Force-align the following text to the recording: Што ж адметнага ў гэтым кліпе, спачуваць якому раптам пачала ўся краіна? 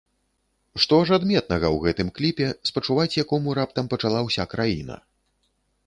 Што 0.85 0.97
ж 1.09 1.19
адметнага 1.21 1.67
ў 1.75 1.85
гэтым 1.85 2.09
кліпе, 2.17 2.47
спачуваць 2.71 3.17
якому 3.23 3.47
раптам 3.61 3.85
пачала 3.97 4.19
ўся 4.31 4.43
краіна? 4.57 5.03